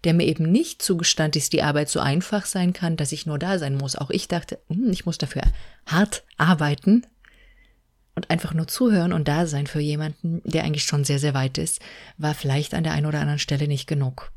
der 0.05 0.15
mir 0.15 0.27
eben 0.27 0.51
nicht 0.51 0.83
zugestand, 0.83 1.37
dass 1.37 1.51
die 1.51 1.63
Arbeit 1.63 1.89
so 1.89 2.01
einfach 2.01 2.47
sein 2.47 2.73
kann, 2.73 2.97
dass 2.97 3.13
ich 3.13 3.27
nur 3.27 3.39
da 3.39 3.59
sein 3.59 3.77
muss. 3.77 3.97
Auch 3.97 4.11
ich 4.11 4.29
dachte, 4.29 4.61
hm, 4.69 4.91
ich 4.91 5.07
muss 5.07 5.19
dafür 5.19 5.43
hart 5.87 6.25
arbeiten 6.37 7.07
und 8.15 8.31
einfach 8.31 8.53
nur 8.53 8.69
zuhören 8.69 9.13
und 9.13 9.29
da 9.29 9.47
sein 9.47 9.67
für 9.67 9.81
jemanden, 9.81 10.43
der 10.45 10.65
eigentlich 10.65 10.85
schon 10.85 11.05
sehr, 11.05 11.19
sehr 11.19 11.35
weit 11.35 11.59
ist, 11.59 11.81
war 12.19 12.35
vielleicht 12.35 12.75
an 12.75 12.85
der 12.85 12.93
einen 12.93 13.07
oder 13.07 13.21
anderen 13.21 13.39
Stelle 13.39 13.69
nicht 13.69 13.87
genug. 13.87 14.33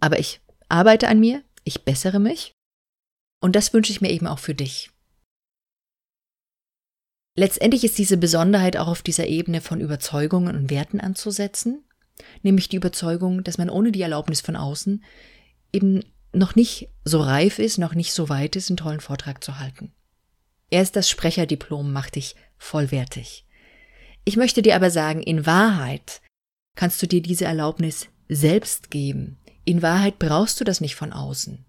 Aber 0.00 0.18
ich 0.18 0.40
arbeite 0.68 1.08
an 1.08 1.20
mir, 1.20 1.42
ich 1.64 1.84
bessere 1.84 2.18
mich. 2.18 2.52
Und 3.40 3.56
das 3.56 3.72
wünsche 3.72 3.92
ich 3.92 4.00
mir 4.00 4.10
eben 4.10 4.26
auch 4.26 4.38
für 4.38 4.54
dich. 4.54 4.90
Letztendlich 7.40 7.84
ist 7.84 7.96
diese 7.96 8.18
Besonderheit 8.18 8.76
auch 8.76 8.86
auf 8.86 9.00
dieser 9.00 9.26
Ebene 9.26 9.62
von 9.62 9.80
Überzeugungen 9.80 10.54
und 10.54 10.68
Werten 10.68 11.00
anzusetzen, 11.00 11.82
nämlich 12.42 12.68
die 12.68 12.76
Überzeugung, 12.76 13.44
dass 13.44 13.56
man 13.56 13.70
ohne 13.70 13.92
die 13.92 14.02
Erlaubnis 14.02 14.42
von 14.42 14.56
außen 14.56 15.02
eben 15.72 16.04
noch 16.34 16.54
nicht 16.54 16.90
so 17.02 17.22
reif 17.22 17.58
ist, 17.58 17.78
noch 17.78 17.94
nicht 17.94 18.12
so 18.12 18.28
weit 18.28 18.56
ist, 18.56 18.68
einen 18.68 18.76
tollen 18.76 19.00
Vortrag 19.00 19.42
zu 19.42 19.58
halten. 19.58 19.90
Erst 20.68 20.96
das 20.96 21.08
Sprecherdiplom 21.08 21.90
macht 21.90 22.16
dich 22.16 22.36
vollwertig. 22.58 23.46
Ich 24.26 24.36
möchte 24.36 24.60
dir 24.60 24.76
aber 24.76 24.90
sagen, 24.90 25.22
in 25.22 25.46
Wahrheit 25.46 26.20
kannst 26.76 27.00
du 27.00 27.06
dir 27.06 27.22
diese 27.22 27.46
Erlaubnis 27.46 28.08
selbst 28.28 28.90
geben, 28.90 29.38
in 29.64 29.80
Wahrheit 29.80 30.18
brauchst 30.18 30.60
du 30.60 30.64
das 30.64 30.82
nicht 30.82 30.94
von 30.94 31.14
außen. 31.14 31.64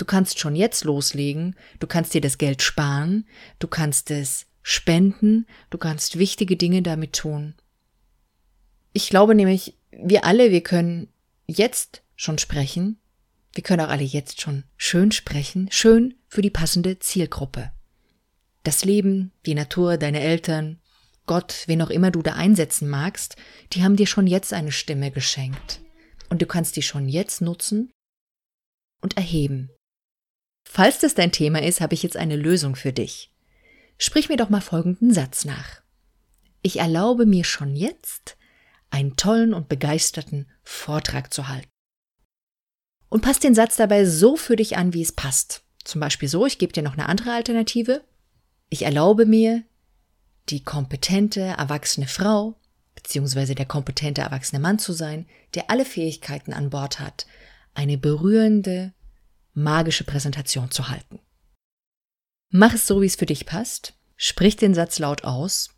Du 0.00 0.06
kannst 0.06 0.38
schon 0.38 0.56
jetzt 0.56 0.84
loslegen, 0.84 1.56
du 1.78 1.86
kannst 1.86 2.14
dir 2.14 2.22
das 2.22 2.38
Geld 2.38 2.62
sparen, 2.62 3.28
du 3.58 3.68
kannst 3.68 4.10
es 4.10 4.46
spenden, 4.62 5.46
du 5.68 5.76
kannst 5.76 6.18
wichtige 6.18 6.56
Dinge 6.56 6.80
damit 6.80 7.12
tun. 7.12 7.54
Ich 8.94 9.10
glaube 9.10 9.34
nämlich, 9.34 9.76
wir 9.90 10.24
alle, 10.24 10.52
wir 10.52 10.62
können 10.62 11.08
jetzt 11.46 12.02
schon 12.16 12.38
sprechen, 12.38 12.98
wir 13.52 13.62
können 13.62 13.84
auch 13.84 13.90
alle 13.90 14.02
jetzt 14.02 14.40
schon 14.40 14.64
schön 14.78 15.12
sprechen, 15.12 15.68
schön 15.70 16.14
für 16.28 16.40
die 16.40 16.48
passende 16.48 16.98
Zielgruppe. 16.98 17.70
Das 18.62 18.86
Leben, 18.86 19.32
die 19.44 19.54
Natur, 19.54 19.98
deine 19.98 20.20
Eltern, 20.20 20.80
Gott, 21.26 21.64
wen 21.66 21.82
auch 21.82 21.90
immer 21.90 22.10
du 22.10 22.22
da 22.22 22.36
einsetzen 22.36 22.88
magst, 22.88 23.36
die 23.74 23.84
haben 23.84 23.96
dir 23.96 24.06
schon 24.06 24.26
jetzt 24.26 24.54
eine 24.54 24.72
Stimme 24.72 25.10
geschenkt. 25.10 25.82
Und 26.30 26.40
du 26.40 26.46
kannst 26.46 26.76
die 26.76 26.82
schon 26.82 27.06
jetzt 27.06 27.42
nutzen 27.42 27.92
und 29.02 29.18
erheben. 29.18 29.68
Falls 30.72 31.00
das 31.00 31.14
dein 31.14 31.32
Thema 31.32 31.60
ist, 31.60 31.80
habe 31.80 31.94
ich 31.94 32.04
jetzt 32.04 32.16
eine 32.16 32.36
Lösung 32.36 32.76
für 32.76 32.92
dich. 32.92 33.34
Sprich 33.98 34.28
mir 34.28 34.36
doch 34.36 34.50
mal 34.50 34.60
folgenden 34.60 35.12
Satz 35.12 35.44
nach. 35.44 35.82
Ich 36.62 36.78
erlaube 36.78 37.26
mir 37.26 37.42
schon 37.42 37.74
jetzt, 37.74 38.36
einen 38.88 39.16
tollen 39.16 39.52
und 39.52 39.68
begeisterten 39.68 40.46
Vortrag 40.62 41.34
zu 41.34 41.48
halten. 41.48 41.68
Und 43.08 43.22
passt 43.22 43.42
den 43.42 43.56
Satz 43.56 43.74
dabei 43.74 44.04
so 44.04 44.36
für 44.36 44.54
dich 44.54 44.76
an, 44.76 44.94
wie 44.94 45.02
es 45.02 45.10
passt. 45.10 45.64
Zum 45.82 46.00
Beispiel 46.00 46.28
so, 46.28 46.46
ich 46.46 46.58
gebe 46.58 46.72
dir 46.72 46.84
noch 46.84 46.92
eine 46.92 47.08
andere 47.08 47.32
Alternative. 47.32 48.04
Ich 48.68 48.82
erlaube 48.82 49.26
mir, 49.26 49.64
die 50.50 50.62
kompetente, 50.62 51.40
erwachsene 51.40 52.06
Frau 52.06 52.60
bzw. 52.94 53.56
der 53.56 53.66
kompetente, 53.66 54.20
erwachsene 54.20 54.60
Mann 54.60 54.78
zu 54.78 54.92
sein, 54.92 55.26
der 55.54 55.68
alle 55.68 55.84
Fähigkeiten 55.84 56.52
an 56.52 56.70
Bord 56.70 57.00
hat, 57.00 57.26
eine 57.74 57.98
berührende, 57.98 58.94
magische 59.54 60.04
Präsentation 60.04 60.70
zu 60.70 60.88
halten. 60.88 61.20
Mach 62.50 62.74
es 62.74 62.86
so, 62.86 63.00
wie 63.00 63.06
es 63.06 63.16
für 63.16 63.26
dich 63.26 63.46
passt, 63.46 63.94
sprich 64.16 64.56
den 64.56 64.74
Satz 64.74 64.98
laut 64.98 65.24
aus 65.24 65.70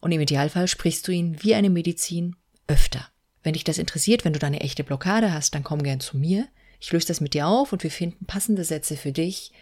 und 0.00 0.12
im 0.12 0.20
Idealfall 0.20 0.68
sprichst 0.68 1.06
du 1.06 1.12
ihn 1.12 1.42
wie 1.42 1.54
eine 1.54 1.70
Medizin 1.70 2.36
öfter. 2.66 3.08
Wenn 3.42 3.54
dich 3.54 3.64
das 3.64 3.78
interessiert, 3.78 4.24
wenn 4.24 4.32
du 4.32 4.38
da 4.38 4.46
eine 4.46 4.60
echte 4.60 4.84
Blockade 4.84 5.32
hast, 5.32 5.54
dann 5.54 5.64
komm 5.64 5.82
gern 5.82 6.00
zu 6.00 6.16
mir. 6.16 6.46
Ich 6.78 6.92
löse 6.92 7.08
das 7.08 7.20
mit 7.20 7.34
dir 7.34 7.46
auf 7.46 7.72
und 7.72 7.82
wir 7.82 7.90
finden 7.90 8.26
passende 8.26 8.64
Sätze 8.64 8.96
für 8.96 9.12
dich. 9.12 9.52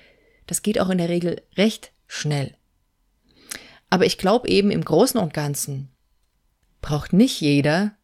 Das 0.47 0.63
geht 0.63 0.81
auch 0.81 0.91
in 0.91 0.99
der 0.99 1.09
Regel 1.09 1.43
recht 1.57 1.93
schnell. 2.07 2.57
Aber 3.89 4.07
ich 4.07 4.19
glaube 4.19 4.49
eben 4.49 4.71
im 4.71 4.85
Großen 4.85 5.19
und 5.19 5.35
Ganzen 5.35 5.91
braucht 6.81 7.13
nicht 7.13 7.41
jeder 7.41 7.97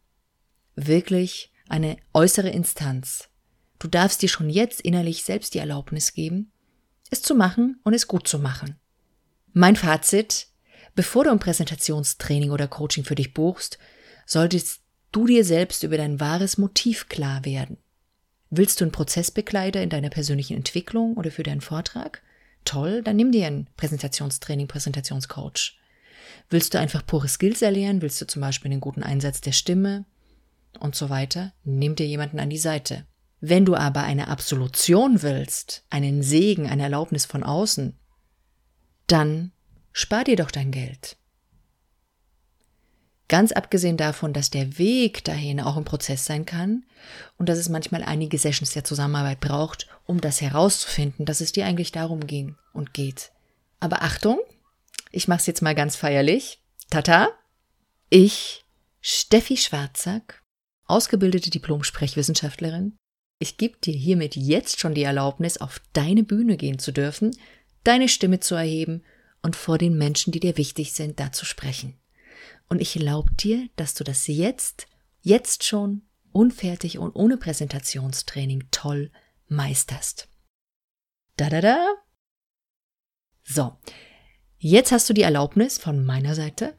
wirklich 0.75 1.51
eine 1.69 1.97
äußere 2.13 2.49
Instanz. 2.49 3.29
Du 3.79 3.87
darfst 3.87 4.21
dir 4.21 4.29
schon 4.29 4.49
jetzt 4.49 4.81
innerlich 4.81 5.23
selbst 5.23 5.53
die 5.53 5.59
Erlaubnis 5.59 6.13
geben, 6.13 6.51
es 7.09 7.21
zu 7.21 7.35
machen 7.35 7.79
und 7.83 7.93
es 7.93 8.07
gut 8.07 8.27
zu 8.27 8.39
machen. 8.39 8.75
Mein 9.53 9.75
Fazit, 9.75 10.47
bevor 10.95 11.23
du 11.23 11.31
ein 11.31 11.39
Präsentationstraining 11.39 12.51
oder 12.51 12.67
Coaching 12.67 13.03
für 13.03 13.15
dich 13.15 13.33
buchst, 13.33 13.77
solltest 14.25 14.81
du 15.11 15.25
dir 15.25 15.43
selbst 15.43 15.83
über 15.83 15.97
dein 15.97 16.19
wahres 16.19 16.57
Motiv 16.57 17.07
klar 17.07 17.45
werden. 17.45 17.77
Willst 18.49 18.79
du 18.79 18.85
einen 18.85 18.91
Prozessbegleiter 18.91 19.81
in 19.81 19.89
deiner 19.89 20.09
persönlichen 20.09 20.55
Entwicklung 20.55 21.15
oder 21.15 21.31
für 21.31 21.43
deinen 21.43 21.61
Vortrag? 21.61 22.21
Toll, 22.65 23.01
dann 23.01 23.15
nimm 23.15 23.31
dir 23.31 23.47
ein 23.47 23.67
Präsentationstraining, 23.77 24.67
Präsentationscoach. 24.67 25.77
Willst 26.49 26.73
du 26.73 26.79
einfach 26.79 27.05
pure 27.05 27.27
Skills 27.27 27.61
erlernen? 27.61 28.01
Willst 28.01 28.21
du 28.21 28.27
zum 28.27 28.41
Beispiel 28.41 28.71
einen 28.71 28.81
guten 28.81 29.03
Einsatz 29.03 29.41
der 29.41 29.51
Stimme 29.51 30.05
und 30.79 30.95
so 30.95 31.09
weiter? 31.09 31.53
Nimm 31.63 31.95
dir 31.95 32.05
jemanden 32.05 32.39
an 32.39 32.49
die 32.49 32.57
Seite. 32.57 33.05
Wenn 33.39 33.65
du 33.65 33.75
aber 33.75 34.03
eine 34.03 34.29
Absolution 34.29 35.21
willst, 35.21 35.83
einen 35.89 36.23
Segen, 36.23 36.67
eine 36.67 36.83
Erlaubnis 36.83 37.25
von 37.25 37.43
außen, 37.43 37.97
dann 39.05 39.51
spar 39.91 40.23
dir 40.23 40.35
doch 40.35 40.51
dein 40.51 40.71
Geld. 40.71 41.17
Ganz 43.29 43.51
abgesehen 43.51 43.97
davon, 43.97 44.31
dass 44.31 44.49
der 44.49 44.77
Weg 44.77 45.23
dahin 45.25 45.59
auch 45.59 45.75
ein 45.75 45.83
Prozess 45.83 46.25
sein 46.25 46.45
kann 46.45 46.85
und 47.37 47.49
dass 47.49 47.57
es 47.57 47.67
manchmal 47.67 48.03
einige 48.03 48.37
Sessions 48.37 48.71
der 48.71 48.85
Zusammenarbeit 48.85 49.41
braucht, 49.41 49.87
um 50.05 50.21
das 50.21 50.39
herauszufinden, 50.39 51.25
dass 51.25 51.41
es 51.41 51.51
dir 51.51 51.65
eigentlich 51.65 51.91
darum 51.91 52.25
ging 52.25 52.55
und 52.73 52.93
geht. 52.93 53.31
Aber 53.81 54.01
Achtung, 54.01 54.39
ich 55.11 55.27
mache 55.27 55.39
es 55.39 55.45
jetzt 55.45 55.61
mal 55.61 55.75
ganz 55.75 55.97
feierlich. 55.97 56.61
Tata, 56.89 57.29
ich, 58.09 58.65
Steffi 59.01 59.57
Schwarzack, 59.57 60.41
ausgebildete 60.85 61.49
Diplom-Sprechwissenschaftlerin, 61.49 62.97
ich 63.39 63.57
gebe 63.57 63.77
dir 63.77 63.93
hiermit 63.93 64.35
jetzt 64.35 64.79
schon 64.79 64.93
die 64.93 65.03
Erlaubnis, 65.03 65.57
auf 65.57 65.81
deine 65.93 66.23
Bühne 66.23 66.57
gehen 66.57 66.79
zu 66.79 66.91
dürfen, 66.91 67.35
deine 67.83 68.09
Stimme 68.09 68.39
zu 68.39 68.55
erheben 68.55 69.03
und 69.41 69.55
vor 69.55 69.77
den 69.77 69.97
Menschen, 69.97 70.31
die 70.31 70.39
dir 70.39 70.57
wichtig 70.57 70.93
sind, 70.93 71.19
da 71.19 71.31
zu 71.31 71.45
sprechen. 71.45 71.97
Und 72.69 72.81
ich 72.81 72.95
erlaube 72.95 73.33
dir, 73.33 73.69
dass 73.75 73.93
du 73.93 74.03
das 74.03 74.27
jetzt, 74.27 74.87
jetzt 75.21 75.63
schon, 75.63 76.01
unfertig 76.31 76.97
und 76.97 77.15
ohne 77.15 77.37
Präsentationstraining 77.37 78.67
toll 78.71 79.11
meisterst. 79.47 80.27
Da 81.37 81.49
da 81.49 81.61
da. 81.61 81.93
So, 83.43 83.77
Jetzt 84.59 84.91
hast 84.91 85.07
du 85.07 85.13
die 85.13 85.21
Erlaubnis 85.21 85.77
von 85.77 86.03
meiner 86.03 86.33
Seite. 86.33 86.75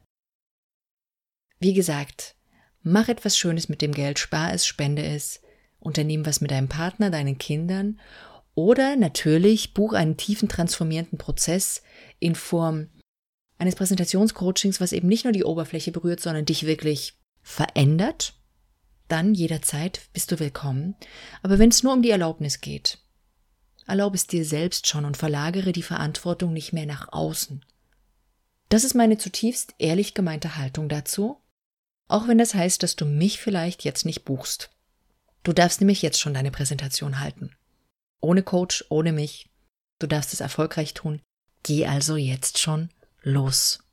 Wie 1.59 1.73
gesagt, 1.73 2.35
mach 2.81 3.07
etwas 3.07 3.37
Schönes 3.37 3.69
mit 3.69 3.81
dem 3.81 3.93
Geld, 3.93 4.19
spar 4.19 4.53
es, 4.53 4.65
spende 4.65 5.03
es 5.03 5.41
unternehmen 5.79 6.25
was 6.25 6.41
mit 6.41 6.51
deinem 6.51 6.67
Partner, 6.67 7.09
deinen 7.09 7.37
Kindern 7.37 7.99
oder 8.55 8.95
natürlich 8.95 9.73
buch 9.73 9.93
einen 9.93 10.17
tiefen 10.17 10.49
transformierenden 10.49 11.17
Prozess 11.17 11.81
in 12.19 12.35
Form 12.35 12.89
eines 13.57 13.75
Präsentationscoachings, 13.75 14.81
was 14.81 14.91
eben 14.91 15.07
nicht 15.07 15.23
nur 15.23 15.33
die 15.33 15.43
Oberfläche 15.43 15.91
berührt, 15.91 16.19
sondern 16.19 16.45
dich 16.45 16.65
wirklich 16.65 17.13
verändert. 17.41 18.33
Dann 19.07 19.33
jederzeit 19.33 20.01
bist 20.13 20.31
du 20.31 20.39
willkommen. 20.39 20.95
Aber 21.41 21.59
wenn 21.59 21.69
es 21.69 21.83
nur 21.83 21.93
um 21.93 22.01
die 22.01 22.11
Erlaubnis 22.11 22.61
geht, 22.61 22.99
erlaube 23.87 24.15
es 24.15 24.27
dir 24.27 24.45
selbst 24.45 24.87
schon 24.87 25.05
und 25.05 25.17
verlagere 25.17 25.71
die 25.71 25.83
Verantwortung 25.83 26.53
nicht 26.53 26.73
mehr 26.73 26.85
nach 26.85 27.11
außen. 27.11 27.65
Das 28.69 28.83
ist 28.83 28.93
meine 28.93 29.17
zutiefst 29.17 29.73
ehrlich 29.79 30.13
gemeinte 30.13 30.57
Haltung 30.57 30.89
dazu, 30.89 31.37
auch 32.07 32.27
wenn 32.27 32.37
das 32.37 32.53
heißt, 32.53 32.83
dass 32.83 32.95
du 32.95 33.05
mich 33.05 33.39
vielleicht 33.39 33.83
jetzt 33.83 34.05
nicht 34.05 34.25
buchst. 34.25 34.69
Du 35.43 35.53
darfst 35.53 35.81
nämlich 35.81 36.01
jetzt 36.01 36.19
schon 36.19 36.33
deine 36.33 36.51
Präsentation 36.51 37.19
halten. 37.19 37.55
Ohne 38.21 38.43
Coach, 38.43 38.85
ohne 38.89 39.13
mich. 39.13 39.49
Du 39.99 40.07
darfst 40.07 40.33
es 40.33 40.41
erfolgreich 40.41 40.93
tun. 40.93 41.21
Geh 41.63 41.85
also 41.85 42.15
jetzt 42.15 42.59
schon 42.59 42.89
los. 43.21 43.83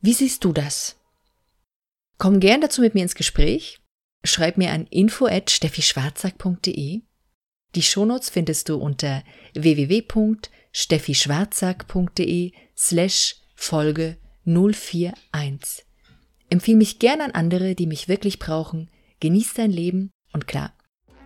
Wie 0.00 0.12
siehst 0.12 0.44
du 0.44 0.52
das? 0.52 0.98
Komm 2.18 2.40
gern 2.40 2.60
dazu 2.60 2.80
mit 2.80 2.94
mir 2.94 3.02
ins 3.02 3.14
Gespräch. 3.14 3.78
Schreib 4.24 4.56
mir 4.56 4.70
an 4.70 4.86
info@steffischwarzack.de. 4.86 7.02
Die 7.74 7.82
Shownotes 7.82 8.30
findest 8.30 8.68
du 8.68 8.76
unter 8.76 9.24
www.steffischwarzack.de 9.54 12.52
slash 12.76 13.36
Folge 13.54 14.18
041. 14.44 15.86
Empfehle 16.50 16.76
mich 16.76 16.98
gern 16.98 17.22
an 17.22 17.30
andere, 17.30 17.74
die 17.74 17.86
mich 17.86 18.08
wirklich 18.08 18.38
brauchen. 18.38 18.90
Genieß 19.22 19.54
dein 19.54 19.70
Leben 19.70 20.10
und 20.32 20.48
klar, 20.48 20.72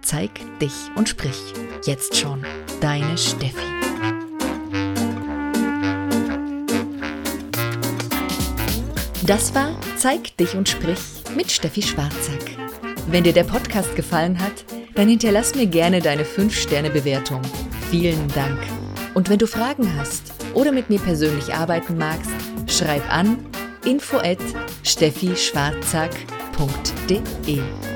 zeig 0.02 0.30
dich 0.60 0.74
und 0.96 1.08
sprich. 1.08 1.54
Jetzt 1.86 2.14
schon, 2.14 2.44
deine 2.82 3.16
Steffi. 3.16 3.56
Das 9.24 9.54
war 9.54 9.80
Zeig 9.96 10.36
dich 10.36 10.54
und 10.56 10.68
sprich 10.68 10.98
mit 11.34 11.50
Steffi 11.50 11.80
Schwarzack. 11.80 12.58
Wenn 13.06 13.24
dir 13.24 13.32
der 13.32 13.44
Podcast 13.44 13.96
gefallen 13.96 14.38
hat, 14.38 14.66
dann 14.94 15.08
hinterlass 15.08 15.54
mir 15.54 15.66
gerne 15.66 16.02
deine 16.02 16.24
5-Sterne-Bewertung. 16.24 17.40
Vielen 17.90 18.28
Dank. 18.34 18.58
Und 19.14 19.30
wenn 19.30 19.38
du 19.38 19.46
Fragen 19.46 19.96
hast 19.96 20.34
oder 20.52 20.70
mit 20.70 20.90
mir 20.90 20.98
persönlich 20.98 21.54
arbeiten 21.54 21.96
magst, 21.96 22.30
schreib 22.66 23.10
an 23.10 23.38
info 23.86 24.18
at 24.18 24.36
steffischwarzack.de. 26.56 27.95